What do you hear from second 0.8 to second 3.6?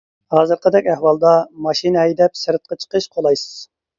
ئەھۋالدا ماشىنا ھەيدەپ سىرتقا چىقىش قولايسىز.